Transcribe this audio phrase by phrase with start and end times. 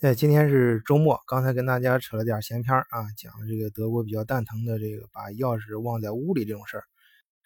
[0.00, 6.84] 哎，今天是周末，刚才跟大家扯了点闲篇啊，讲这个德国比较蛋疼的这个把钥匙忘在屋里这种事儿。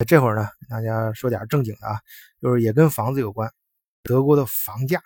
[0.07, 1.99] 这会儿呢，跟大家说点正经的啊，
[2.41, 3.53] 就是也跟房子有关。
[4.05, 5.03] 德国的房价，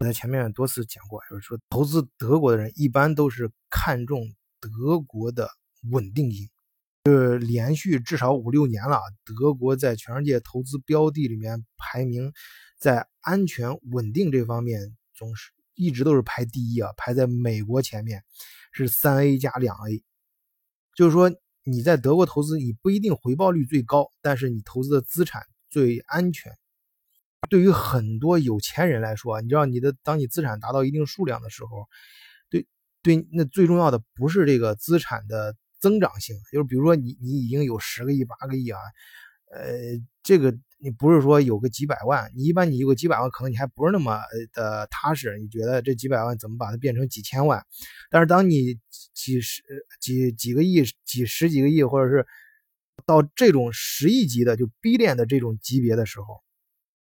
[0.00, 5.48] 我在前面多次讲过，就是说投资德国的人一般都是看重德国的
[5.92, 6.50] 稳定性，
[7.04, 12.32] 就是连续至少五六年了，德国在全世界投资标的里面排名
[12.76, 15.52] 在安全稳定这方面总是。
[15.76, 18.24] 一直都是排第一啊，排在美国前面，
[18.72, 20.02] 是三 A 加两 A。
[20.96, 21.30] 就是说
[21.64, 26.50] 你在德国投资，你不一定回报率最高，但是你投资的资产最安全。
[27.48, 31.86] 对于很多有钱人来说，你知道你的当你资产达到一定数量的时候，
[32.50, 32.66] 对
[33.02, 38.80] 对，那最重要的不是这个资产的增长性，就是比如说你你已经有十个亿、八个亿啊，
[39.52, 39.70] 呃，
[40.22, 40.56] 这个。
[40.78, 44.20] 你不是说有个几百万，你一般你有个几百万，可能你还不是那么
[44.52, 45.38] 的踏实。
[45.38, 47.64] 你觉得这几百万怎么把它变成几千万？
[48.10, 48.78] 但是当你
[49.14, 49.62] 几十
[50.00, 52.26] 几几个亿、几十几个亿，或者是
[53.06, 56.42] 到这种十亿级的就 B 链的这种级别的时候，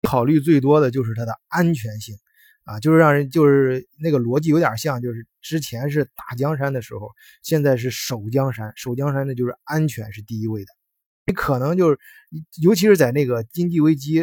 [0.03, 2.17] 考虑最多的就是它的安全性
[2.65, 7.11] 啊，就是让人就是那个逻辑有点像，就是之前是打江山的时候，
[7.43, 10.73] 现在是守江山，守江山的就是安全是第一位的。
[11.27, 11.99] 你可能就是，
[12.63, 14.23] 尤其是在那个经济危机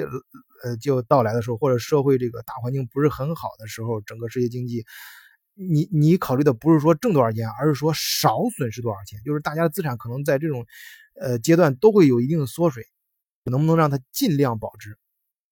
[0.63, 4.85] 呃就到来的时候，或者社会这个大环境不是很好的时候，整个世界经济，
[5.55, 9.19] 你你考虑的不是说挣多少钱，而是说少损失多少钱。
[9.25, 10.65] 就是大家的资产可能在这种
[11.19, 12.85] 呃阶段都会有一定的缩水，
[13.45, 14.95] 能不能让它尽量保值？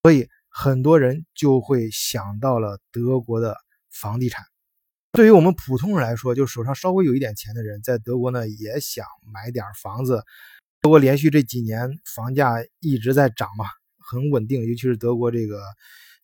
[0.03, 3.58] 所以很多人就会想到了德国的
[3.89, 4.45] 房地产。
[5.14, 10.23] 对于我们普通人来说，就手上稍微有一点钱的人，在德国呢也想买点房子。
[10.81, 13.66] 德国连续这几年房价一直在涨嘛，
[13.97, 14.63] 很稳定。
[14.66, 15.61] 尤其是德国这个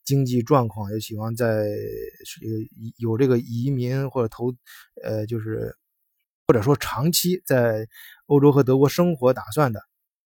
[0.04, 1.66] 经济状况，也喜欢在
[2.98, 4.54] 有这个移民或者投，
[5.04, 5.76] 呃，就是
[6.48, 7.88] 或者说长期在
[8.28, 9.82] 欧洲和德国生活打算的，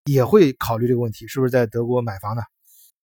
[0.06, 2.44] 也会考虑这个问题，是不是在德国买房呢？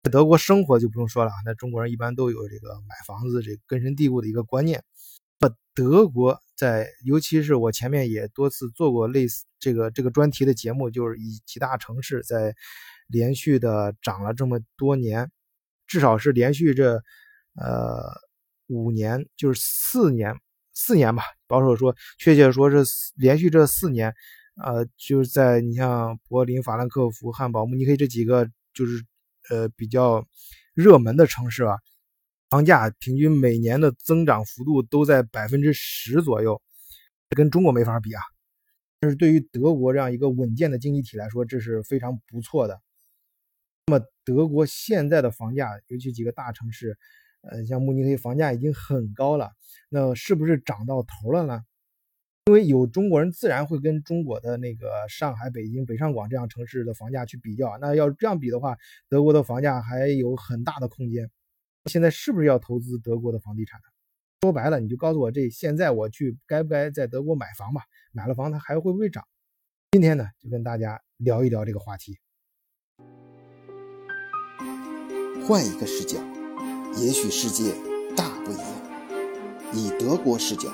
[0.03, 4.83] 在德国生活就不用说了，那中国人一般都有这个买房子这根深蒂固的一个观念。
[5.39, 6.41] 那德国。
[6.61, 12.55] 在，尤其是我前面也多次做过类似这个这个专题的节目，就是以几大城市在
[13.07, 15.31] 连续的涨了这么多年，
[15.87, 16.95] 至少是连续这
[17.55, 18.11] 呃
[18.69, 20.35] 五年，就是四年
[20.73, 22.85] 四年吧，保守说，确切说是
[23.17, 24.15] 连续这四年，
[24.65, 29.05] 呃，就是在你像柏林、法兰克福、汉堡、慕尼黑这几个就是
[29.51, 30.27] 呃比较
[30.75, 31.77] 热门的城市啊。
[32.49, 36.61] 房价平均每年的增长幅度都在百分之十左右，
[37.37, 38.23] 跟中国没法比啊。
[39.01, 42.81] 但是对于德国这样一个稳健的经济体来说，这是非常不错的。
[43.87, 46.97] 那么德国现在的房价，尤其几个大城市，
[47.41, 49.53] 呃，像慕尼黑房价已经很高了，
[49.89, 51.63] 那是不是涨到头了呢？
[52.47, 57.79] 因为有中国人自然会跟中国的那个上海、北京、北上广这样城市的房价去比较。
[57.81, 58.77] 那要这样比的话，
[59.09, 61.31] 德国的房价还有很大的空间。
[61.87, 63.90] 现在是不是要投资德国的房地产呢？
[64.43, 67.83] 说白了，你就告诉我，这现在我去该不该在德国买房吧？
[68.11, 69.23] 买了房，它还会不会涨？
[69.91, 72.17] 今天呢，就跟大家聊一聊这个话题。
[75.47, 76.17] 换一个视角，
[76.97, 77.75] 也许世界
[78.17, 78.67] 大不一样。
[79.75, 80.71] 以德国视角，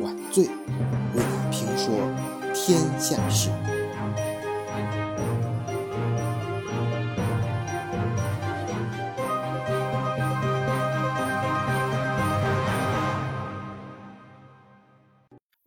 [0.00, 1.94] 晚醉为你评说
[2.52, 3.48] 天下事。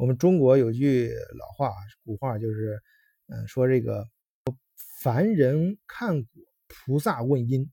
[0.02, 1.72] 我们中国有句老话，
[2.04, 2.82] 古话就是，
[3.28, 4.04] 嗯，说这个
[5.04, 6.30] 凡人看果，
[6.68, 7.70] 菩萨问因，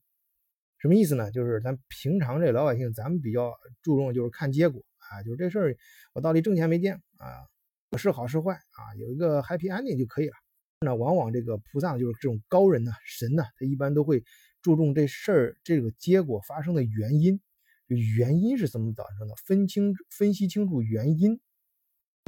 [0.77, 1.31] 什么意思呢？
[1.31, 3.51] 就是咱平常这老百姓，咱们比较
[3.81, 5.75] 注重就是看结果啊，就是这事儿
[6.13, 7.49] 我到底挣钱没挣啊，
[7.97, 10.35] 是好是坏啊，有一个 happy ending 就可以了。
[10.81, 14.23] 那往往这个菩萨就是这种高人呢，神呢，他一般都会
[14.61, 17.41] 注重这事儿这个结果发生的原因，
[17.87, 19.33] 原因是怎么造成的？
[19.47, 21.41] 分清分析清楚原因。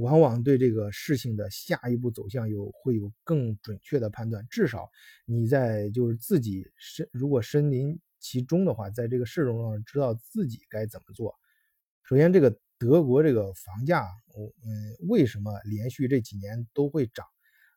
[0.02, 4.90] 往往对这个事情的下一步走向有会有更准确的判断，至少
[5.26, 11.34] 你在就是自己身如果身临其中的话，在这个事中上知道自己该怎么做。
[12.04, 17.26] 首先，这个德国这个房价，我嗯，为什么连续这几年都会涨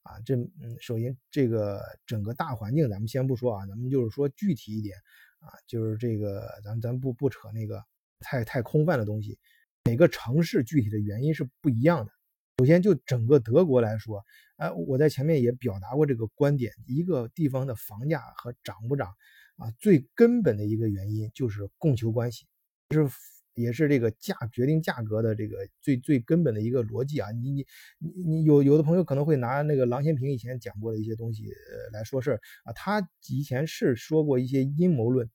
[0.03, 0.19] 啊？
[0.25, 4.97] 这嗯，首先这个整个大环境咱们先不说啊，咱们就是说具体一点
[5.39, 7.83] 啊，就是这个咱咱不不扯那个
[8.19, 9.39] 太太空泛的东西。
[9.85, 12.11] 每个城市具体的原因是不一样的。
[12.59, 14.25] 首先，就整个德国来说，
[14.57, 19.09] 哎，我在前面也表达过这个观点：一个地方的房价和涨不涨
[19.57, 22.47] 啊，最根本的一个原因就是供求关系，
[22.93, 23.07] 是
[23.55, 27.31] 也是这个价决定价格的这个最最根本的一个逻辑啊！
[27.33, 27.67] 你你
[27.99, 31.45] 你你有有的朋友可能会拿那个郎咸平以前讲过的一些东西
[31.93, 35.29] 来说事儿啊，他以前是说过一些阴谋论，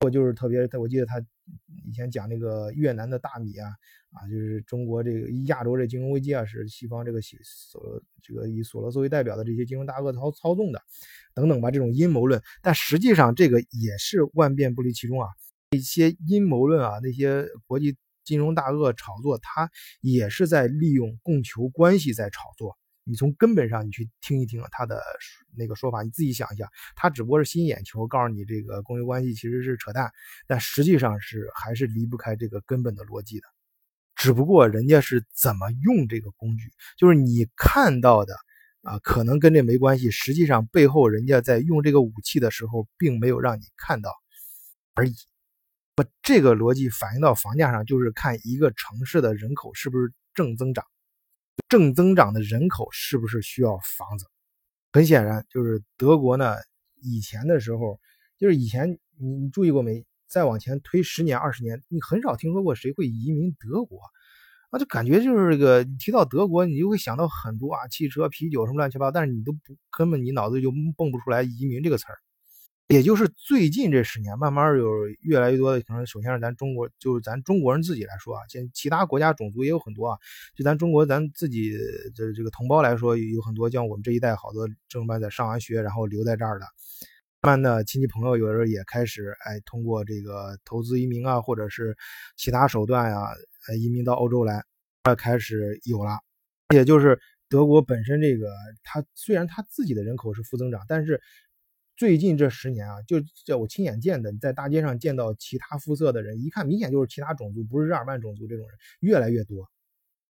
[0.00, 1.18] 我就是特别我记得他
[1.86, 3.70] 以前讲那个越南的大米啊
[4.12, 10.82] 啊，就是中国这个亚洲这金融危机啊，是西方这个索这个以索罗斯为代表的这些金融大鳄操操纵的
[11.34, 15.28] 等等吧，这种阴谋论，但实际上这个也是万变不离其中啊。
[15.70, 19.70] 一些阴谋论啊，那些国际金融大鳄炒作，他
[20.00, 22.76] 也是在利用供求关系在炒作。
[23.08, 25.00] 你从根本上你去听一听他的
[25.56, 30.10] 那个说法，你自己想一下，他只不过是吸引眼球，告诉你这个供求关系其实是扯淡，
[30.46, 33.46] 但实际上是还是离不开这个根本的逻辑的。
[34.16, 38.34] 只不过人家是怎么用这个工具，就是你看到的
[38.82, 44.10] 啊，可能跟这没关系，实际上背后人家在用这个武器的时候，并没有让你看到
[44.94, 45.14] 而已。
[45.94, 50.84] 不，这个逻辑反映到房价上，就是看一个城市的人口是不是正增长，
[51.68, 54.26] 正增长的人口是不是需要房子？
[54.92, 56.54] 很显然，就是德国呢，
[57.02, 58.00] 以前的时候，
[58.38, 60.04] 就是以前你你注意过没？
[60.28, 64.00] 再往前推十年、二十年，你很少听说过谁会移民德国，
[64.70, 69.58] 啊，就感觉就是这个你提到德国，你就会想到很多啊，汽车、啤酒什么乱七八糟，但是你都不
[69.96, 72.18] 根本你脑子就蹦不出来移民这个词儿。
[72.88, 76.06] 也就是最近这十年，慢慢有越来越多的可能。
[76.06, 80.16] 首先是咱中国，就是咱中国人自己来说啊，现其他国家种族也有很多啊。
[80.54, 81.72] 就咱中国咱自己
[82.14, 86.66] 的这个同胞来说，有很多像我们这一代好多正班在上完学，然后留在这儿的。
[87.42, 91.96] 慢慢的，亲戚朋友有时候也开始哎，通过这个投资移民啊，或者是
[92.36, 93.18] 其他手段呀，
[93.80, 94.62] 移民到欧洲来，
[95.18, 96.20] 开始有了。
[96.72, 97.18] 也就是
[97.48, 98.48] 德国本身这个，
[98.84, 101.20] 它虽然它自己的人口是负增长，但是。
[101.96, 109.66] 最近这十年啊，就这我亲眼见的，在大街上见到其他肤色的人，一看明显就是其他种族，不是日耳曼种族这种人越来越多。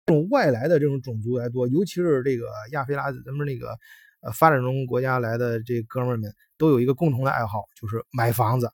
[0.07, 3.77] 这种外来的这种种族来多，尤其是这个亚非拉咱们那个
[4.21, 8.71] 呃发展中国家来的这哥们儿们，都有一个共同的爱好，就是买房子。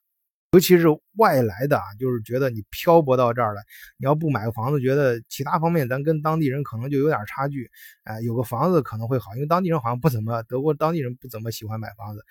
[0.51, 0.85] 尤其是
[1.17, 3.63] 外来的啊，就是觉得你漂泊到这儿来，
[3.97, 7.71] 你要不买个房子，觉得其他方面咱跟当地人可能就有点差距。
[8.03, 12.23] 哎，有个房子可能会好，因为当地人好像不怎么，德国当地人不怎么喜欢买房子。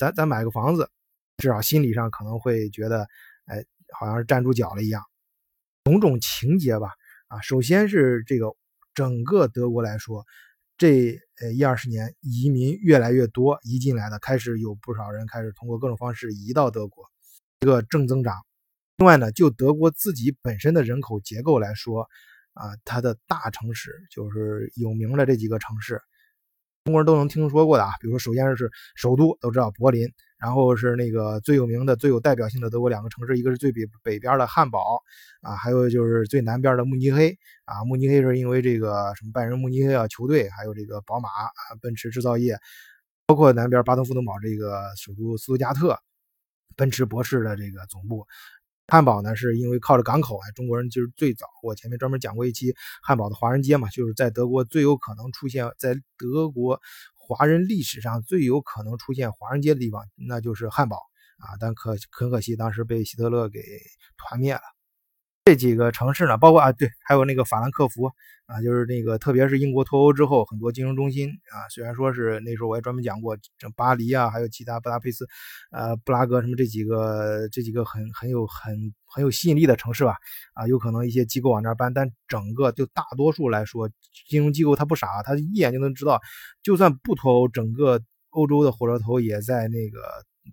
[0.00, 0.88] 咱咱买个房子，
[1.36, 3.06] 至少心理上可能会觉得，
[3.44, 3.62] 哎，
[3.92, 5.02] 好像是站住脚了一样，
[5.84, 6.88] 种种情节吧。
[7.28, 8.46] 啊，首先是这个
[8.94, 10.24] 整个德国来说，
[10.78, 17.04] 这呃一二十年移民越来越多，移进来的开始有不少人开始通过各种方式移到德国，
[17.60, 18.34] 一个正增长。
[18.96, 22.08] 另外呢，就德国自己本身的人口结构来说，
[22.54, 26.00] 啊，它的大城市就是有名的这几个城市。
[26.84, 35.02] 中国人都能听说过的啊，比如说，首先是首都都知道柏林，然后是那个最有名的、最有代表性的德国两个城市，一个是最北北边的汉堡
[35.42, 37.36] 啊，还有就是最南边的慕尼黑
[37.66, 37.84] 啊。
[37.84, 41.50] 慕尼黑是因为这个什么拜仁慕尼黑啊球队，还有这个宝马啊、
[41.82, 42.58] 奔驰制造业，
[43.26, 45.98] 包括南边巴登符腾堡这个首都斯图加特，
[46.76, 48.26] 奔驰博士的这个总部。
[48.90, 51.46] 汉堡呢，是因为靠着港口啊，中国人就是最早。
[51.62, 56.80] 我前面专门讲过一期汉堡的华人街嘛，就是在德国最有可能出现在德国
[57.14, 60.96] 华人历史上最有可能出现华人街的地方，那就是汉堡
[61.38, 61.54] 啊。
[61.60, 63.60] 但可很可惜，当时被希特勒给
[64.16, 64.60] 团灭了。
[65.50, 68.04] 这几个城市呢，包括啊，对，还有那个法兰克福
[68.46, 75.26] 啊，就是那个，特别是英国脱欧之后，很多金融中心啊，虽然说是那时候我也专门讲过，这巴黎啊，还有其他布达佩斯、
[75.72, 80.14] 呃布拉格什么这几个这几个很很有很很有吸引力的城市吧，
[80.54, 83.90] 啊，有可能一些机构往那儿搬，但整个就大多数来说，
[84.28, 86.20] 金融机构它不傻，它一眼就能知道，
[86.62, 90.00] 就算不脱欧，整个欧洲的火车头也在那个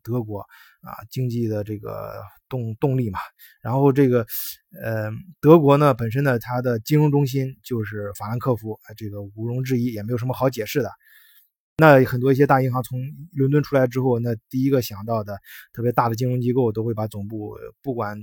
[0.01, 0.43] 德国。
[0.81, 2.13] 啊，经济的这个
[2.47, 3.19] 动动力嘛，
[3.61, 4.25] 然后这个，
[4.81, 5.09] 呃，
[5.41, 10.91] 德国呢本身呢，它的金融中心就是法兰克福，这个毋庸置疑，也没有什么好解释的。
[11.77, 12.99] 那很多一些大银行从
[13.33, 15.37] 伦敦出来之后，那第一个想到的
[15.73, 18.17] 特别大的金融机构都会把总部，不管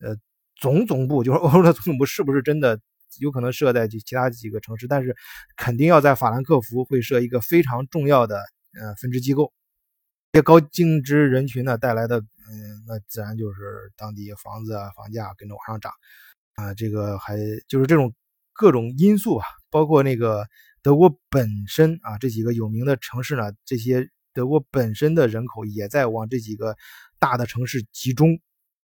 [0.00, 0.16] 呃
[0.56, 2.80] 总总部就是欧洲的总部是不是真的
[3.20, 5.14] 有可能设在其他几个城市，但是
[5.56, 8.36] 肯定要在法兰克福会设一个非常重要的
[8.80, 9.52] 呃分支机构。
[10.34, 15.92] 这些高净值人群呢带来的，嗯，那自然就是当地房子啊房价跟着往上涨，
[16.56, 17.36] 啊，这个还
[17.68, 18.12] 就是这种
[18.52, 20.44] 各种因素啊，包括那个
[20.82, 26.74] 德国本身啊这几个有名的城市呢，这些德国本身的人口也在往这几个
[27.20, 28.40] 大的城市集中，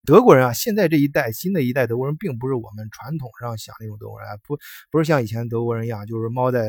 [0.07, 4.59] 德国人啊，现在这一代新的一代德国人，并不是我们传统上想那种德国人啊，不
[4.91, 6.63] 不是像以前德国人一样，就是猫在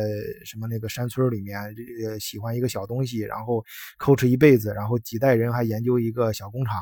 [0.46, 1.60] 什么那个山村里面，
[2.08, 3.64] 呃，喜欢一个小东西，然后
[3.98, 6.76] 抠哧一辈子，然后几代人还研究一个小工厂，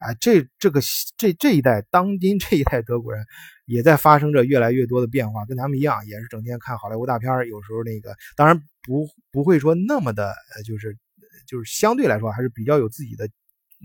[0.00, 0.80] 啊，这这个
[1.16, 3.24] 这这一代当今这一代德国人，
[3.66, 10.98] 也在发生着越来越多的变化，跟他们一样，也是整天看好莱坞大片有时候那个，当然不不会说那么的，呃，就是
[11.46, 13.28] 就是相对来说还是比较有自己的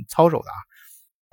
[0.09, 0.57] 操守的啊。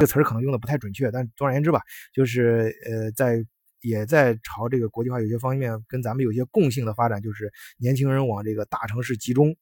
[0.03, 1.81] 这个词儿可能用的不太准确，但总而言之吧，
[2.13, 3.47] 就是呃，在
[3.83, 9.55] 也在朝这个国际化有些方面跟咱们有些共性的发展，就是年轻人往这个大城市集中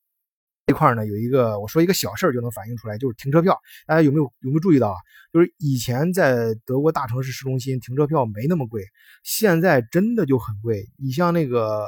[0.67, 3.61] 这块呢，有一个我说一个小事儿就能反映出来，就是停车票。
[3.87, 4.97] 大家有没有有没有注意到啊？
[5.31, 8.83] 就是以前在德国大城市市中心停车票没那么贵，
[9.23, 10.89] 现在真的就很贵。
[10.97, 11.85] 你像那个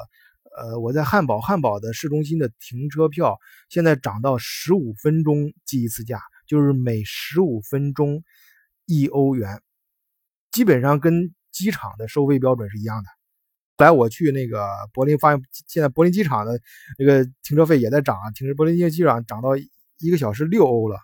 [0.58, 3.38] 呃，我在汉堡，汉堡的市中心的停车票
[3.70, 6.20] 现在涨到十五分钟计一次价。
[6.44, 8.22] 就是每十五分钟
[8.92, 9.60] 一欧元，
[10.50, 13.08] 基本上跟机场的收费标准是一样的。
[13.78, 16.60] 来，我去那个柏林，发现现在柏林机场的
[16.98, 19.50] 那个停车费也在涨啊，停车柏林机场涨到
[19.98, 20.98] 一个小时六欧了。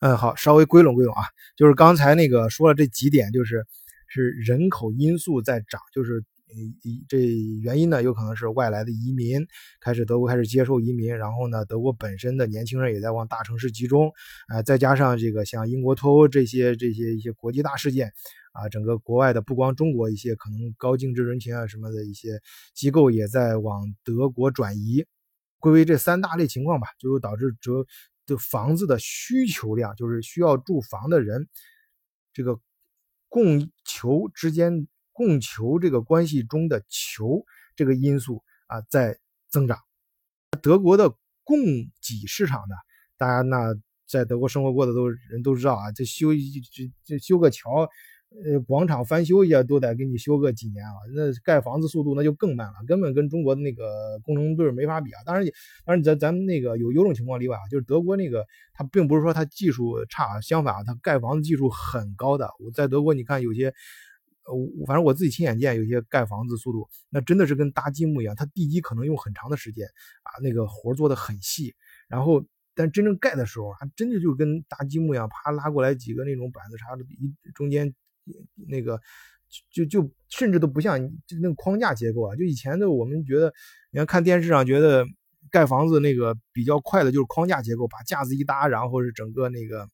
[0.00, 1.22] 嗯，好，稍微归拢归拢啊，
[1.56, 3.66] 就是刚才那个说了这几点，就是
[4.06, 6.24] 是人口因素在涨，就是。
[6.82, 7.18] 一这
[7.62, 9.46] 原因呢，有可能是外来的移民
[9.80, 14.12] 开始德国开始接受移民，然后呢，德国本身的年轻人也在往大城市集中，
[14.48, 18.12] 啊，再加上这个像英国脱欧这些这些一些国际大事件，
[18.52, 22.40] 啊，整个国外的不光中国一些可能高净值人群啊什么的一些
[22.74, 25.04] 机构也在往德国转移，
[25.58, 27.70] 归为这三大类情况吧，就导致这
[28.26, 31.48] 的房子的需求量，就是需要住房的人，
[32.32, 32.58] 这个
[33.28, 34.88] 供求之间。
[35.18, 37.44] 供求这个关系中的求
[37.74, 39.18] 这个因素啊在
[39.50, 39.76] 增长，
[40.62, 42.76] 德国的供给市场呢，
[43.16, 43.74] 大家那
[44.06, 46.28] 在德国生活过的都人都知道啊，这修
[46.72, 47.88] 这这修个桥。
[48.44, 55.22] 呃，广场翻修一下都得给你修个几年啊，那盖房子速度那就更慢了，根本跟中国的那个工程队没法比啊。
[55.24, 55.46] 当然，
[55.86, 58.44] 当然咱咱们那个有有种情况例外啊，就是德国那个
[58.74, 62.50] 它并不是说它技术差，相反啊，它盖房子技术很高的。
[62.60, 63.72] 我在德国你看有些。
[64.48, 68.34] 呃，反正我自己亲眼见，有些盖房子速度，那真的是跟搭积木一样。
[68.34, 69.86] 它地基可能用很长的时间
[70.22, 71.74] 啊，那个活做的很细。
[72.08, 72.42] 然后，
[72.74, 77.94] 但真正盖的时候，还真的就跟搭积木一样，啪拉过来几个那种板子，啥的一中间
[78.68, 78.98] 那个，
[79.70, 82.34] 就就甚至都不像就那个框架结构啊。
[82.34, 83.52] 就以前的我们觉得，
[83.90, 85.04] 你看看电视上觉得
[85.50, 89.88] 盖房子那个比较快的就是框架结构，把架子一搭，然后是整个那个。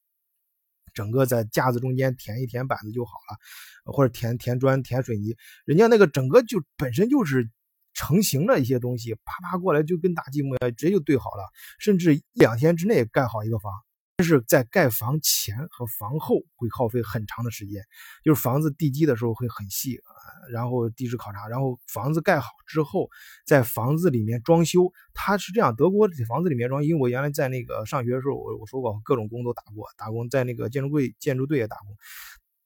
[0.95, 5.37] 整个在架子中间填一填板子就好了，或者填填砖、填水泥，
[5.67, 7.51] 人家那个整个就本身就是
[7.93, 11.45] 成型的一些东西，啪啪过来就跟大积木一样，直接就对好了，
[11.79, 13.73] 甚至一两天之内盖好一个房。
[14.17, 17.83] 但是在盖房前和房后会耗费很长的时间，
[18.23, 20.15] 就是房子地基的时候会很细啊，
[20.53, 23.09] 然后地质考察，然后房子盖好之后，
[23.45, 31.97] 在房子里面装修，它是这样，德国房子里面装，因为我原来在那个上学的时候，我我说过各种工都打过，打工在那个建筑队建筑队也打工。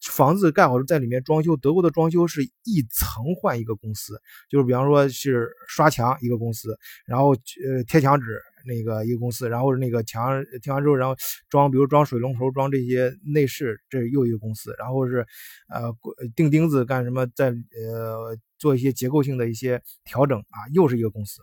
[0.08, 11.14] 房子盖好在里面装修，德国的装修是一层换一个公司，就是比方说是刷墙一个公司，然后呃贴墙纸那个一个公司，然后那个墙贴完之后，然后
[11.48, 15.26] 装比如装水龙头、装这些内饰，这又一个公司，然后是
[15.68, 15.94] 呃
[16.34, 21.42] 钉钉子干什么，在呃做一些结构性的一些调整啊，又是一个公司，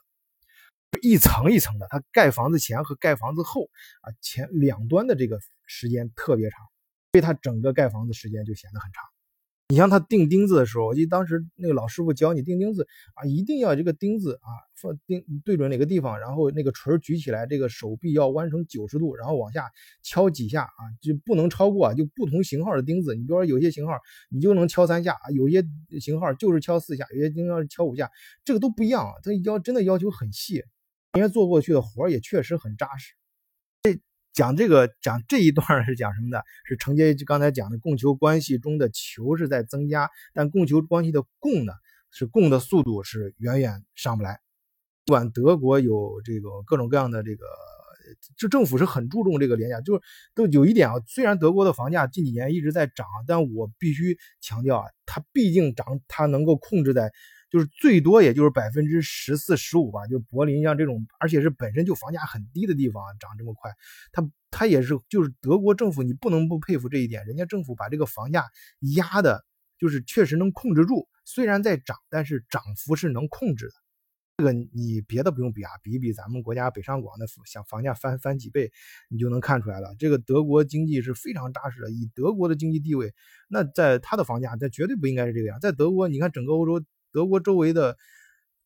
[1.02, 3.70] 一层一层的，它盖房子前和盖房子后
[4.02, 6.60] 啊前两端的这个时间特别长。
[7.16, 9.02] 所以他整个盖房子时间就显得很长。
[9.70, 19.72] 你像他钉钉子的时候，我记得当时那个老师傅教你钉钉子啊，一定要这个钉子啊放钉对准哪个地方，然后那个锤举起来，这个手臂要弯成九十度，然后往下
[20.04, 21.94] 敲几下啊，就不能超过啊。
[21.94, 23.94] 就不同型号的钉子，你比如说有些型号
[24.30, 25.64] 你就能敲三下啊，有些
[26.02, 28.12] 型号就是敲四下，有些钉是敲五下，
[28.44, 29.14] 这个都不一样啊。
[29.24, 30.56] 他要真的要求很细，
[31.14, 33.14] 人家做过去的活也确实很扎实。
[34.36, 36.44] 讲这个讲这一段是讲什么的？
[36.66, 41.72] 是承接刚才讲的供求关系中的求是在增加，但供求关系的供呢，
[42.12, 44.42] 是供的速度是远远上不来。
[45.06, 47.46] 不管德国有这个各种各样的这个，
[48.38, 50.02] 就政府是很注重这个廉价，就是
[50.34, 50.96] 都有一点啊。
[51.08, 57.14] 虽然德国的房价近几年一直在涨，但我必须强调啊，它毕竟涨，它能够控制在。
[57.56, 63.72] 就是最多也就是百分之十四十五吧，就柏林像这种，而且是本身就房价很低的地方涨这么快，
[64.12, 68.44] 它它也是就是德国政府，你不能不佩服这一点，人家政府把这个房价
[68.98, 69.46] 压的，
[69.80, 73.74] 就是确实能控制住，虽然在涨，但是涨幅是能控制的。
[74.38, 78.70] 这个你别的不用比啊，比一比咱们国家北上广的想房价翻翻几倍，
[79.10, 79.96] 你就能看出来了。
[79.98, 83.14] 这个德国经济是非常扎实的，以德国的经济地位，
[83.48, 85.58] 那在它的房价，这绝对不应该是这个样。
[85.62, 87.96] 在德国，你看整个欧洲，德国周围的，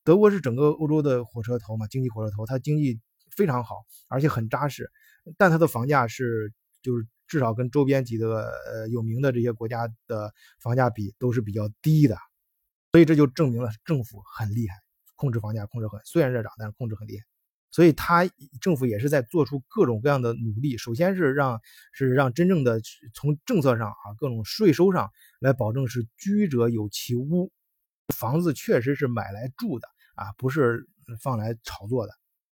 [0.03, 2.99] 德国是整个欧洲的火车头嘛，经济火车头，它经济
[3.37, 3.75] 非常好，
[4.07, 4.89] 而且很扎实，
[5.37, 6.51] 但它的房价是
[6.81, 12.17] 就是至少跟周边几个呃有名的这些国家的房价比都是比较低的，
[12.91, 14.73] 所以这就证明了政府很厉害。
[15.15, 17.25] 控制房价控制很，虽然热涨，但是控制很厉害，
[17.69, 18.27] 所以他
[18.61, 20.75] 政府也是在做出各种各样的努力。
[20.75, 22.81] 首先是让是让真正的
[23.13, 27.51] 从政策上啊，各种税收上来保证是居者有其屋，
[28.15, 30.87] 房子确实是买来住的啊，不是
[31.21, 32.13] 放来炒作的。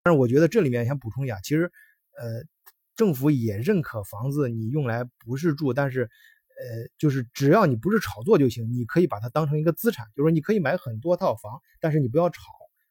[0.03, 1.72] 但是我觉得这里面想补充一下，其实
[2.18, 2.44] 呃，
[2.96, 12.41] 政府也认可房子你用来不是住，但是呃，就是只要你不是炒作就行，你可以把它当成一个资产，就是说你可以买很多套房，但是你不要炒。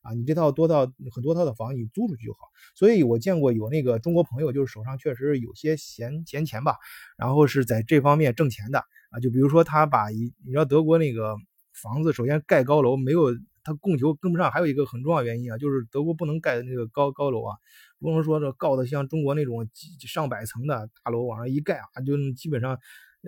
[0.00, 2.38] 啊，你这套多套很多套的房，你租出去就好。
[2.76, 6.76] 所以我见过有那个中国朋友，就是手上确实有些闲闲钱吧，
[7.18, 8.78] 然后是在这方面挣钱的
[9.10, 9.18] 啊。
[9.20, 11.36] 就比如说他把一，你知道德国那个
[11.82, 13.32] 房子，首先盖高楼没有，
[13.62, 17.56] 它供求跟不上，还有一个很重要原因啊，就是德国不能盖那个高高楼啊，
[18.00, 22.78] 不能说这高的像中国那种几上百层的大楼往上一盖啊，就基本上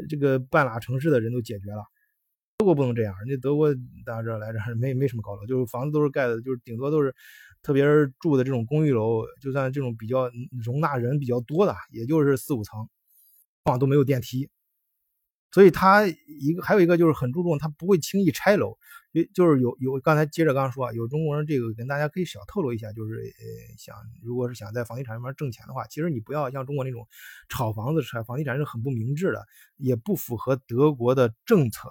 [0.08, 1.84] 这个半拉城市的人都解决了。
[2.58, 7.14] 德国不能这样，人家德国大家知道来着，没没什么高楼，就是房子都是盖的，就是顶多都是，
[7.62, 10.30] 特别是住的这种公寓楼，就算这种比较
[10.62, 12.80] 容纳人比较多的，也就是四五层，
[13.64, 14.50] 往往都没有电梯。
[15.52, 18.76] 所以他一个还有一个就是很注重，他不会轻易拆楼。
[19.12, 27.08] 就就是有有刚才接着刚说啊，有中国人这个跟大家可以小透露一下，就是呃想如果是想在房地产上面挣钱的话，其实你不要像中国那种
[27.48, 29.44] 炒房子拆房地产是很不明智的，
[29.76, 31.88] 也不符合德国的政策。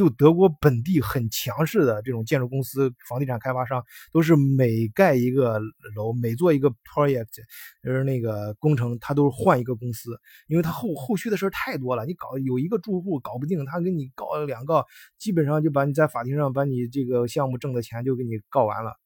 [0.00, 5.60] 就德国本地很强势的这种建筑公司、房地产开发商，都是每盖一个
[5.94, 7.26] 楼、每做一个 project，
[7.84, 12.06] 就是那个工程，他都是换一个公司，因为他后后续的事太多了。
[12.06, 14.86] 你搞有一个住户搞不定，他给你告两告，
[15.18, 18.96] 基本上就把你在法庭上把你这个项目挣的钱就给你告完了。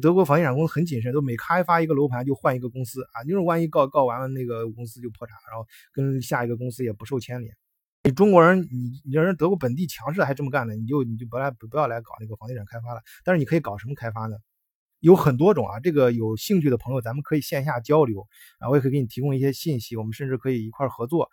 [0.00, 7.54] 德国房地产公司很谨慎，都每开发一个楼盘就换一个公司啊，就是万一告告完了，那个公司就破产，然后跟下一个公司也不受牵连。
[8.02, 13.02] 你中国人，你你让人德国本地强势还这么干呢，你就你就不来不要来搞那个房地产开发了。
[13.24, 14.36] 但是你可以搞什么开发呢？
[15.00, 15.80] 有很多种啊。
[15.80, 18.26] 这个有兴趣的朋友，咱们可以线下交流
[18.58, 21.28] 啊，我也可以给你提供一些信息，我们甚至可以一块合作。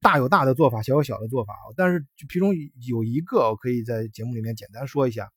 [0.00, 1.54] 大有大的做法，小有小的做法。
[1.76, 2.52] 但是其中
[2.84, 5.30] 有一个，我可以在节目里面简单说一下，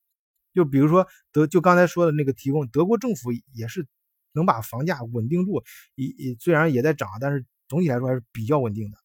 [0.51, 3.85] 就比如说德，就刚才说的那个提供，德国政府也是
[4.33, 5.63] 能把房价稳定住，
[5.93, 8.97] 也也虽然也在涨，但是总体来说还是比较稳定的。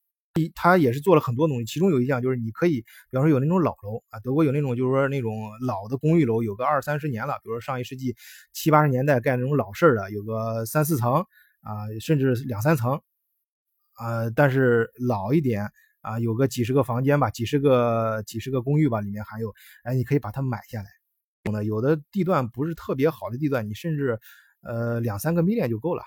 [0.55, 8.14] 他也是做了很多东西，其中有一项就是你可以，比方说有那种老楼啊，德国有那种就是说那种老的公寓楼，有个二三十年了，比如说上一世纪
[8.53, 11.25] 七八十年代盖那种老式的，有个三四层
[11.62, 13.01] 啊，甚至两三层
[13.94, 15.70] 啊，但是老一点
[16.01, 19.53] 啊，有个几十个房间吧，几十个几十个公寓吧，里面还有，
[19.85, 20.88] 哎，你可以把它买下来。
[21.64, 24.18] 有的地段不是特别好的地段，你甚至
[24.62, 26.03] 呃两三个 million 就够了。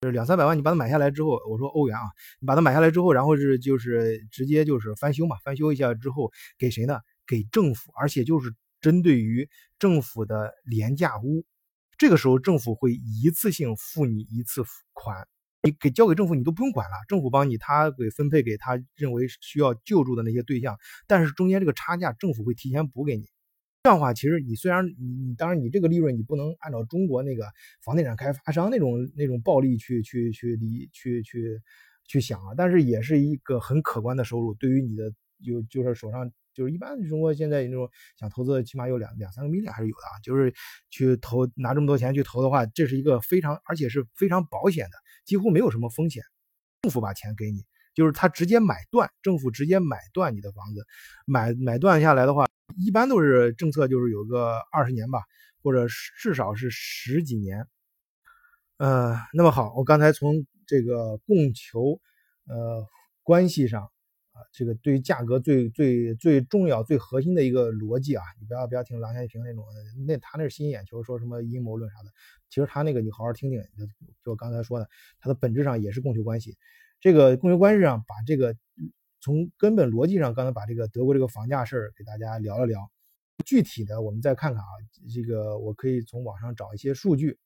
[0.00, 2.04] 就是两三百万，你把它买下来之后，我说欧元啊，
[2.40, 7.00] 你把它买下来之后，然后是就是直接就是翻修嘛，翻修一下之后给谁呢？
[7.26, 9.46] 给政府，而且就是针对于
[9.78, 11.44] 政府的廉价屋，
[11.98, 14.62] 这个时候政府会一次性付你一次
[14.94, 15.28] 款，
[15.64, 23.26] 你给交给政府你都不用管了，政府帮你他给分配给他认为需要救助的那些对象，但是中间这个差价政府会提前补给你。
[23.82, 27.44] 这样的话，其实你虽然你当然你这个利润你不能按照中国那个
[27.82, 31.58] 房地产开发商那种那种暴利去去去理去去
[32.04, 34.52] 去想啊，但是也是一个很可观的收入。
[34.52, 37.88] 对于你的有就是手上就是一般中国现在那种
[38.18, 40.52] 想投资的，起码有两两三个 million 还是有的啊，就是
[40.90, 46.22] 去投拿这么多钱去投的话，这是一个非常而且是非常保险的，几乎没有什么风险。
[46.82, 47.64] 政府把钱给你，
[47.94, 50.84] 就是他直接买断，政府直接买断你的房子，
[51.24, 52.49] 买买断下来的话。
[52.80, 55.20] 一般都是政策，就是有个二十年吧，
[55.62, 55.86] 或者
[56.18, 57.66] 至少是十几年。
[58.78, 62.00] 呃，那么好，我刚才从这个供求
[62.46, 62.86] 呃
[63.22, 69.62] 关系上啊，这个对于价格最最最重要、最核心的一个逻辑啊，你不要不要听郎咸平那种，
[70.06, 72.10] 那他那是吸引眼球，说什么阴谋论啥的。
[72.48, 73.60] 其实他那个你好好听听，
[74.24, 74.88] 就我刚才说的，
[75.18, 76.56] 它的本质上也是供求关系。
[77.00, 78.56] 这个供求关系上把这个。
[79.20, 82.90] 从根本逻辑上，刚才把这个德国这个房价事儿给大家聊了聊。
[83.46, 84.68] 具体的，我们再看看啊，
[85.14, 87.38] 这个我可以从网上找一些数据，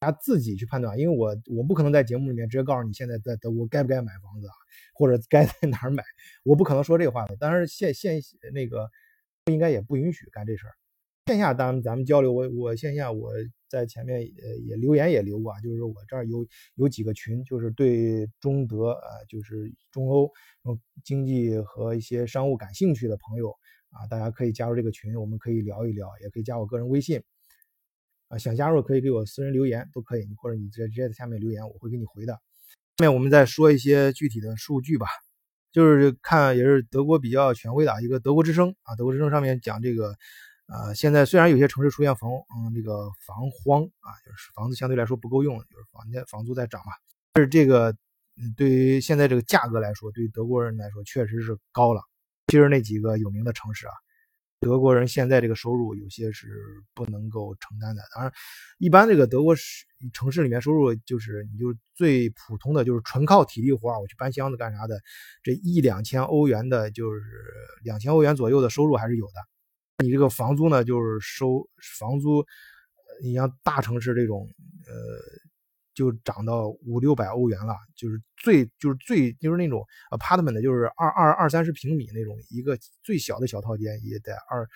[0.00, 0.98] 大家自己去判断。
[0.98, 4.54] 因为我我不可能在节目里面直接告诉你现在在德国该不该买房子啊，
[4.92, 6.02] 或者 该在哪儿买，
[6.42, 7.36] 我不可能说这话的。
[7.38, 8.20] 但是现现
[8.52, 8.90] 那个
[9.46, 10.72] 应该也不允许干这事儿。
[11.26, 13.30] 线下咱们咱们交流，我我线下我
[13.70, 20.28] 在前面也也留言也留过啊，就是我这儿有有几个群，就是对中德呃就是中欧
[21.04, 23.54] 经济和一些商务感兴趣的朋友
[23.90, 27.22] 啊，大家可以加入这个群，我们可以聊一聊，也可以加我个人微信
[28.26, 32.32] 啊，想加入可以给我私人留言都可以，或者你直接直接在下面留言，我会给你回的。
[32.98, 35.06] 下面我们再说一些具体的数据吧，
[35.70, 40.16] 就是看也是德国比较权威的一个德国之声啊，德国之声上面讲这个。
[40.70, 46.92] 啊，现在虽然有些城市出现房，嗯，这个房荒啊，就是房子相对来说不够用，就是房价房租在涨嘛。
[47.32, 47.92] 但是这个，
[48.56, 52.00] 对于现在这个价格来说，对于德国人来说确实是高了。
[52.46, 53.92] 其实那几个有名的城市啊，
[54.60, 56.46] 德国人现在这个收入有些是
[56.94, 58.02] 不能够承担的。
[58.14, 58.32] 当然，
[58.78, 65.00] 一般这个德国市城市里面收入就是你就最普通的就是纯靠体力活我去搬箱子干啥的，
[65.42, 67.22] 这一两千欧元的，就是
[67.82, 69.32] 两千欧元左右的收入还是有的。
[70.02, 72.44] 你这个房租呢，就是收房租，
[73.22, 74.48] 你像大城市这种，
[74.86, 74.94] 呃，
[75.94, 84.66] 就涨到五六百欧元了，就是最就是最就是那种 apartment 的就是二二二三十平米那种一个最小的小套间也得二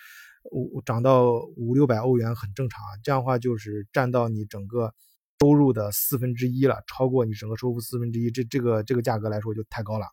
[0.51, 4.93] 五涨到五六百欧元很正常，这样的话就是占到你整个
[5.39, 10.05] 收入的四分之一了，超过你整个收入四分之一，这这个这个价格来说就太高了，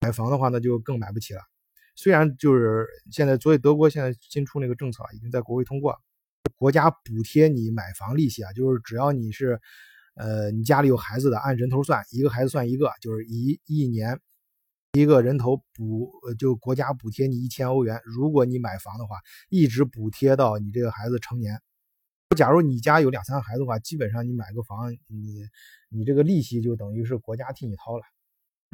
[0.00, 1.40] 买房的话那就更买不起了。
[1.96, 5.96] 虽然就是现在，所以德国现在新出那个政策已经在国会通过，
[6.56, 9.60] 国家补贴你买房利息啊，就是只要你是，
[10.14, 14.18] 呃，你家里有孩子的，按人头算，一个孩子算一个，就是一一年
[14.92, 18.00] 一个人头补，就国家补贴你一千欧元。
[18.04, 19.16] 如果你买房的话，
[19.48, 21.60] 一直补贴到你这个孩子成年。
[22.36, 25.48] 假如你家有两三个孩子的话，基本上你买个房，你
[25.88, 28.02] 你这个利息就等于是国家替你掏了。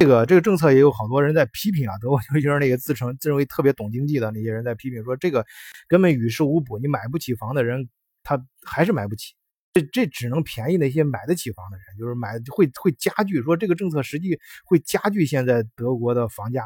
[0.01, 5.45] 这个这个政策也有好多人在批评啊， 德国就是那个自称自认为特别懂经济的那些人在批评说这个
[5.87, 7.87] 根本与事无补，你买不起房的人
[8.23, 9.35] 他还是买不起，
[9.73, 16.63] 这这只能便宜那些买得起房的人，就是买会会加剧说这个政策实际会加剧现在德国的房价，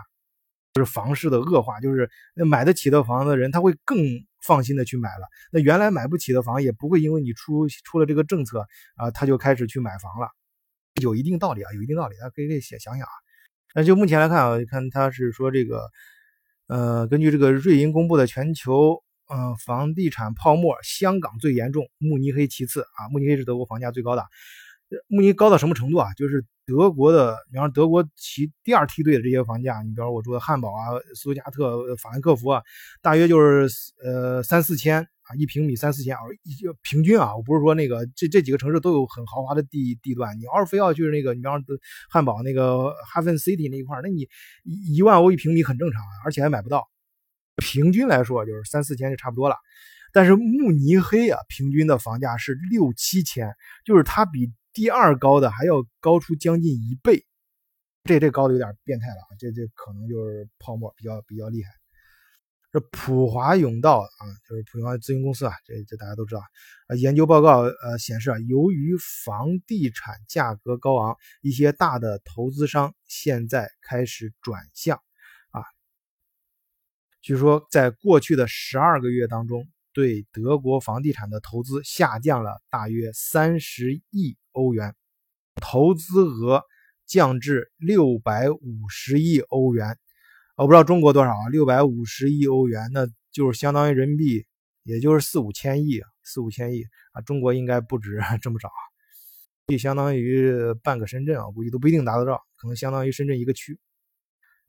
[0.76, 3.98] 就是房市的恶化，就是那买得起的房的人他会更
[4.42, 10.30] 放心的去买了，那原来买不起的房也不会因为你出出了这个政策啊他就开始去买房了，
[11.02, 13.12] 有一定道理啊，有一定道理，大家可以可以想想啊。
[13.76, 15.92] 那就目前来看啊，看他是说这个，
[16.68, 24.26] 呃，根据这个瑞银公布的全球，呃，房地产泡沫，香港最严重，慕尼黑其次啊，慕尼黑是德国房价最高的，
[25.08, 26.14] 慕尼高到什么程度啊？
[26.14, 32.62] 就是德国的，比方德国其第二梯队的这些房价，你比方我住的汉堡啊、斯图加特、法兰克福啊，
[33.02, 33.70] 大约就是
[34.04, 35.08] 呃三四千。
[35.28, 41.60] 啊，一平米三四千，一平均啊，我不是说那个这这几个城市都有很豪华的地地段，你要是非要去那个，你比方
[42.12, 44.30] 汉堡那个 Hafen City 那一块那你
[44.64, 46.88] 一一万欧一平米很正常啊，而且还买不到。
[47.58, 49.56] 平均来说就是三四千就差不多了，
[50.14, 53.52] 但是慕尼黑啊，平均的房价是六七千，
[53.84, 57.26] 就是它比第二高的还要高出将近一倍，
[58.04, 61.72] 这这高的有点变态了啊，这这可能就是泡沫比较比较厉害。
[62.74, 66.42] 这普华永道啊，就是普华咨询公司啊，这这大家都知道
[66.88, 66.96] 啊。
[66.98, 74.98] 研究报告呃显示啊，由于房地产价格高昂，一些大的投资商现在开始转向
[75.52, 75.64] 啊。
[77.22, 84.96] 据说在过去的十二个月当中，对德国房地产的投资下降了大约三十亿欧元，
[85.62, 86.64] 投资额
[87.06, 89.98] 降至六百五十亿欧元。
[90.56, 91.50] 我不知道中国多少啊？
[91.52, 94.46] 六百五十亿欧元，那就是相当于人民币，
[94.84, 97.22] 也就是四五千亿，四五千亿啊！
[97.22, 98.82] 中国应该不止 这么少啊，
[99.68, 103.78] 就相当于半个深圳啊，估计都不一定达得到，可能相当于深圳一个区。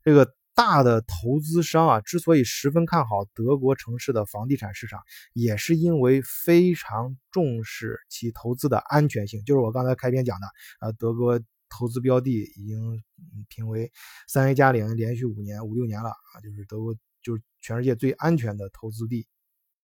[0.03, 4.99] 这个大的投资商啊，之所以十分看好德国城市的房地产市场，
[5.33, 10.47] 也是因为非常重视其投资的安全性，就是我刚才开篇讲的
[10.79, 11.39] 啊，德国。
[11.69, 13.03] 投资标的已经
[13.49, 13.91] 评为
[14.25, 19.27] 三 A 加零，连续五年五六年了啊，就是德国就是全世界最安全的投资地。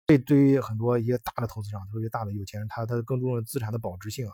[0.08, 4.32] 这对于很多一些大的投资商，特别大的有钱人，他他更注重资产的保值性啊。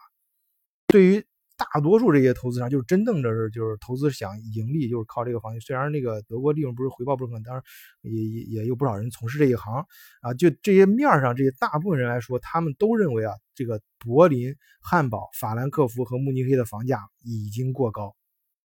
[0.86, 5.60] 对于大多数这些投资商，就是真正的是就是投资想盈利，就是靠这个行业。
[5.60, 7.62] 虽然那个德国利润不是回报不是很，当然
[8.02, 9.86] 也也也有不少人从事这一行
[10.20, 10.34] 啊。
[10.34, 18.16] 就这些面上这些大部分人来说，他们都认为啊，这个柏林、汉堡、法兰克福和慕尼黑的房价已经过高。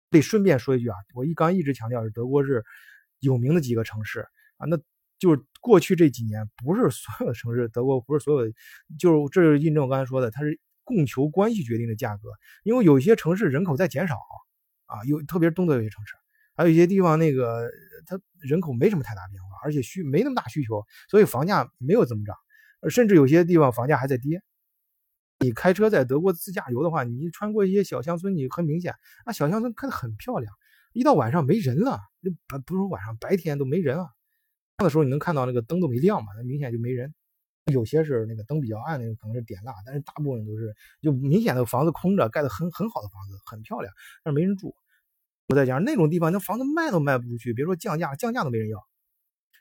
[0.09, 2.63] 得顺便说一句啊，我一刚一直强调是德国是
[3.19, 4.21] 有名的几个城市
[4.57, 4.75] 啊，那
[5.19, 8.53] 就是过去这几年不是所有的城市，德国不是所有的，
[8.97, 10.59] 就是这就是印证我刚才说的，它是。
[10.89, 12.29] 供求关系决定的价格，
[12.63, 14.15] 因为有些城市人口在减少
[14.87, 16.15] 啊，有特别是东德有些城市，
[16.55, 17.69] 还有一些地方那个
[18.07, 22.35] 它人口没什么太大变化，而且需没那么大需求，所以房价没有怎么涨。
[22.89, 24.41] 甚至有些地方房价还在跌。
[25.41, 30.51] 你开车在德国自驾游的话，你穿过一些小乡村，你很明显，那小乡村开的很漂亮。
[30.91, 34.09] 一到晚上没人了，就不不是晚上，白天都没人啊。
[34.79, 37.13] 那的时候你能看到那个灯都没亮嘛，那明显就没人。
[37.69, 44.75] 有些是那个灯比较暗，那个可能是点蜡，但是大部分都是就明显的房子空着，盖的很很好的房子，很漂亮，但是没人住。
[45.47, 48.79] 我再讲那种地方，那房子卖都卖不出去，别说降价，降价都没人要。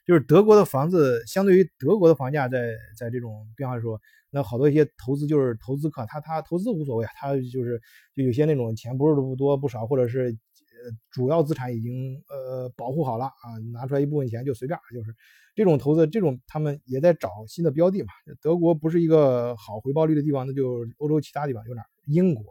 [0.07, 7.81] 就是德国的房子，相对于德国的房价，在在这种变化的时候，那好多一些投资就是投资客，他他投资无所谓，他就是
[8.15, 10.37] 就有些那种钱不是不多不少，或者是
[10.85, 15.15] 呃主要资产已经呃保护好了啊，拿出来一部分钱就随便，就是
[15.55, 18.09] 这种投资，这种他们也在找新的标的嘛。
[18.41, 21.83] 德国不是一个好回报率的地方，那就欧洲其他地方有哪？
[22.07, 22.45] 英国，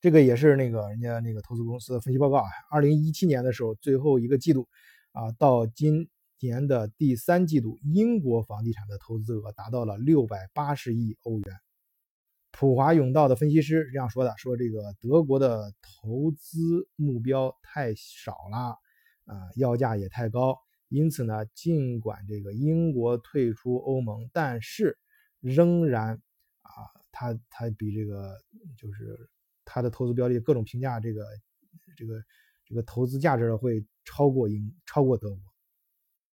[0.00, 4.66] 这个也是那个人家那个投资公司分析报告啊，二零一七年的时候最后一个季度
[5.12, 6.08] 啊，到今。
[6.38, 11.56] 年的第三季度，英国房地产的投资额达到了六百八十亿欧元。
[12.58, 18.78] 普华永道的分析师是这样说的：“说这个德国的投资目标太少了，
[19.26, 20.56] 啊，要价也太高。
[20.88, 24.96] 因此呢，尽管这个英国退出欧盟，但是
[25.40, 26.14] 仍然
[26.62, 26.72] 啊，
[27.12, 28.38] 他他比这个
[28.78, 29.28] 就是
[29.66, 31.26] 他的投资标的各种评价，这个
[31.94, 32.14] 这个
[32.64, 35.38] 这个投资价值会超过英超过德国。”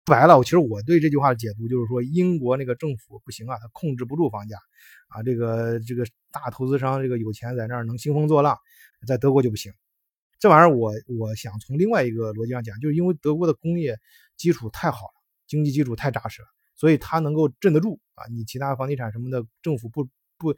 [0.05, 4.57] 说白了，其实我对这句话的解读就是说，英国那个政府不行啊，他控制不住房价
[5.07, 5.23] 啊。
[5.23, 8.59] 这个这个大投资商，这个有钱在那儿能兴风作浪，
[9.07, 9.73] 在德国就不行。
[10.41, 13.97] 这玩意儿，我我想从另外一个逻辑上讲，就是因为德国的工业
[14.37, 18.27] 基础太好了，经济基础太扎实了，所以它能够镇得住啊。
[18.27, 20.09] 你其他房地产什么的，政府不
[20.43, 20.57] 不。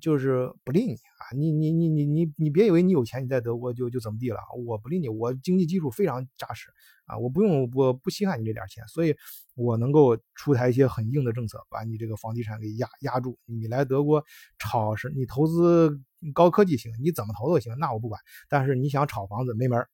[0.00, 1.34] 就是不理你啊！
[1.36, 4.38] 你你你你你你别以为你有钱，你在德国就就怎么地了？
[4.64, 6.68] 我不理你，我经济基础非常扎实
[7.04, 7.18] 啊！
[7.18, 9.16] 我不用，我不稀罕你这点钱，所以
[9.56, 13.36] 我能够出台一些很硬的政策，把你这个房地产给压压住。
[13.44, 14.24] 你来德国
[14.56, 16.00] 炒是，你投资
[16.32, 18.20] 高科技行，你怎么投都行，那我不管。
[18.48, 19.84] 但是你想炒房子没门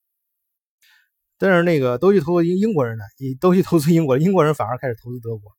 [1.38, 5.50] 但是那个都去投资英英国人呢，你都去投资英国，英国人反而开始投资德国。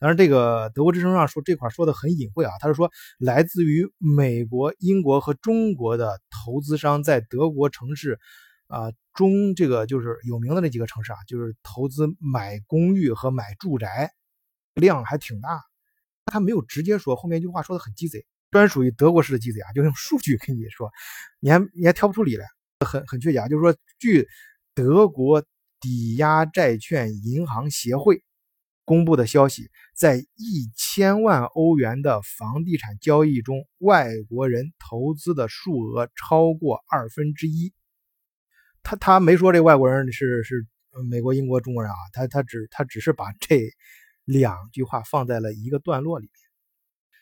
[0.00, 8.18] 当然，这个德国之声上说这块说的很隐晦啊，他是说来自于美国、英国和中国的投资商在德国城市，
[8.68, 14.10] 啊中这个就是有名的那几个城市啊，就是投资买公寓和买住宅
[14.72, 15.60] 量还挺大。
[16.24, 20.90] 他没有直接说，后面一句话说的很鸡贼，专属于德国式的鸡贼啊，就用数据跟你说，
[21.40, 22.46] 你还你还挑不出理来，
[22.86, 23.48] 很很确切啊。
[23.48, 24.26] 就是说，据
[24.74, 25.44] 德国
[25.78, 28.24] 抵押债券银行协会。
[28.86, 37.74] 公布的消息，在一千万欧元的房地产交易中，外国人投资的数额超过二分之一。
[38.82, 40.66] 他他没说这外国人是是
[41.10, 43.60] 美国、英国、中国人啊，他他只他只是把这
[44.24, 46.32] 两句话放在了一个段落里面。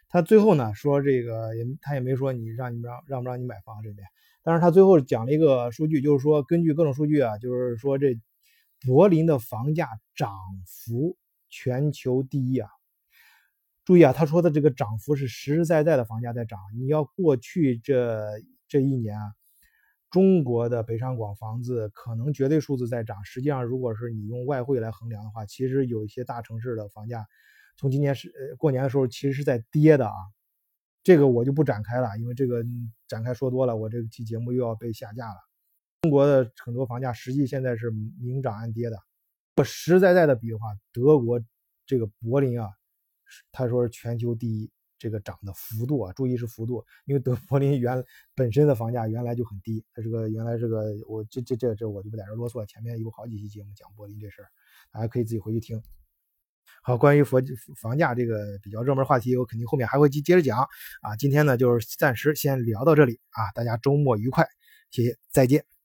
[0.09, 4.07] 他最后呢说这个也他也没说你让你让让不让你买房这边，
[4.45, 8.17] 但是他最后讲了一个数据，就是说根据各种数据啊，就是说这
[8.87, 10.31] 柏林的房价涨
[10.65, 11.17] 幅。
[11.49, 12.69] 全球第一啊！
[13.85, 16.59] 注意啊，他说的这个涨幅是实实在在的房价在涨。
[16.77, 18.23] 你要过去这
[18.69, 19.33] 这一年啊，
[20.11, 23.25] 中国的北上广房子可能绝对数字在涨。
[23.25, 27.27] 实际上，如果是你用外汇来衡量的话，其实有一些大城市的房价
[27.79, 30.15] 从今年是呃过年的时候其实是在跌的啊。
[31.03, 32.63] 这个我就不展开了，因为这个
[33.07, 35.37] 展开说多了，我这期节目又要被下架了。
[36.03, 38.99] 中国的很多房价实际现在是明涨暗跌的。
[39.65, 41.41] 实实在在的比的话，德国
[41.87, 42.69] 这个柏林啊，
[43.53, 54.49] 他说是全球第一，这个涨的幅度啊，注意是幅度，因为德 柏林原本身的房价原来就很低，它这个原来这个我这这这这我就不在这啰嗦了，前面有好几期节目讲柏林这事儿，
[54.93, 55.83] 大家可以自己回去听。
[56.83, 57.43] 好，关于房
[57.77, 60.59] 房价这个比较热门话题，我肯定后面还会接接着讲
[61.03, 61.17] 啊。
[61.17, 64.47] 今天呢，就是暂时先聊到这里啊，大家周末愉快，
[64.91, 65.78] 谢谢，再见。